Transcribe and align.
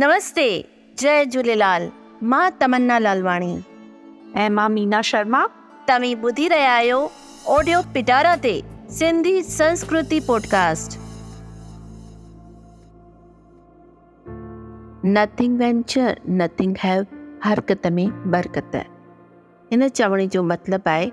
नमस्ते 0.00 0.48
जय 0.98 1.24
झूलेलाल 1.24 1.88
माँ 2.22 2.50
तमन्ना 2.60 2.98
लालवाणी। 2.98 3.54
ऐं 4.36 4.50
माँ 4.50 4.68
मीना 4.68 5.00
शर्मा। 5.02 5.46
तव्हीं 5.88 6.16
ॿुधी 6.16 6.48
रहिया 6.48 6.72
आहियो 6.72 7.10
ऑडियो 7.46 7.80
पिटारा 7.94 8.34
ते 8.36 8.62
सिंधी 8.90 9.42
संस्कृति 9.42 10.20
podcast. 10.20 10.98
Nothing 15.04 15.58
venture 15.58 16.20
nothing 16.28 16.76
have 16.78 17.06
हरकत 17.44 17.86
में 17.86 18.30
बरकत। 18.30 18.76
हिन 19.70 19.88
चवण 19.88 20.26
जो 20.28 20.42
मतिलबु 20.42 20.90
आहे 20.90 21.10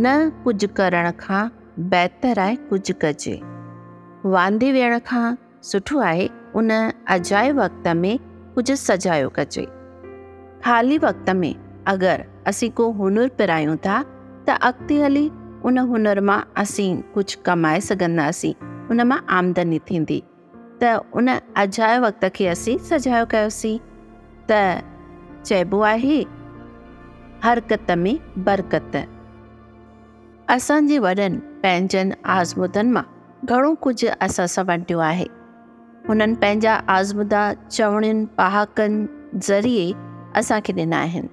न 0.00 0.30
कुझु 0.44 0.68
करण 0.76 1.10
खां 1.10 1.48
बहितर 1.78 2.38
आहे 2.38 2.56
कुझु 2.56 2.94
कजे। 3.02 3.40
वांदे 4.24 4.72
वेहण 4.72 4.98
खां 4.98 5.34
सुठो 5.62 5.98
आहे 5.98 6.37
उन 6.58 6.70
अजाए 7.08 7.50
वक़्त 7.52 7.88
में 7.96 8.18
कुझु 8.54 8.76
सजायो 8.76 9.28
कजे। 9.36 9.64
ख़ाली 10.64 10.98
वक़्त 10.98 11.30
में 11.30 11.54
अगरि 11.86 12.24
असीं 12.46 12.70
को 12.70 12.90
हुनुरु 12.92 13.28
पिरायूं 13.38 13.76
था, 13.76 14.02
त 14.46 14.58
अॻिते 14.62 14.96
हली 15.02 15.30
उन 15.64 15.78
हुनर 15.78 16.20
माँ 16.20 16.40
असीं 16.56 16.90
कुझु 17.14 17.42
कमाए 17.46 17.80
सघंदासीं, 17.80 18.54
उन 18.90 19.02
माँ 19.02 19.24
आमदनी 19.38 19.78
थींदी। 19.78 20.22
त 20.82 21.00
उन 21.14 21.28
अजाए 21.56 21.98
वक़्त 21.98 22.24
खे 22.34 22.46
असीं 22.46 22.78
सजायो 22.88 23.26
कयोसीं। 23.30 23.78
त 24.50 24.82
चइबो 25.46 25.80
आहे, 25.80 26.20
हरकत 27.44 27.90
में 28.02 28.16
बरकत। 28.44 28.94
असांजे 30.50 30.98
वॾनि 30.98 31.28
पंहिंजनि 31.62 32.14
आज़मूदनि 32.36 32.90
माँ 32.92 33.06
घणो 33.44 33.74
कुझु 33.74 34.08
असां 34.20 34.46
सां 34.46 34.64
वंडियो 34.64 34.98
आहे। 34.98 35.37
हुननि 36.08 36.34
पंहिंजा 36.42 36.74
आज़मूदा 36.88 37.42
चवणियुनि 37.70 38.24
पहाकनि 38.38 39.06
ज़रिए 39.46 39.92
असांखे 40.36 40.72
ॾिना 40.72 40.98
आहिनि, 40.98 41.28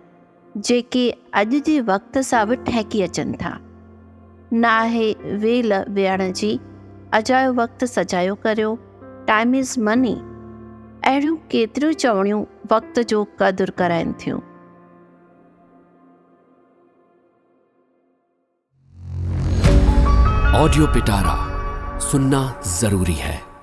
जेके 0.56 1.04
अॼु 1.42 1.60
जे 1.68 1.80
वक़्त 1.92 2.18
सां 2.30 2.46
बि 2.48 2.56
ठहिकी 2.68 3.02
अचनि 3.04 3.38
था। 3.44 3.54
न 4.54 4.66
आहे 4.66 5.08
वेल 5.44 5.74
वेहण 5.96 6.32
जी, 6.32 6.52
अजायो 7.14 7.54
वक़्तु 7.54 7.86
सजायो 7.86 8.36
करियो 8.44 8.76
टाइम 9.28 9.56
इज़ 9.56 9.80
मनी 9.88 10.14
अहिड़ियूं 11.08 11.36
केतिरियूं 11.52 11.94
चवणियूं 12.04 12.44
वक़्त 12.72 13.00
जो 13.10 13.24
क़दुरु 13.40 13.74
कराइनि 13.78 14.14
थियूं। 14.22 14.40
ऑडियो 20.62 20.86
पिटारा 20.94 21.36
सुनना 22.12 22.42
ज़रूरी 22.80 23.14
है। 23.26 23.55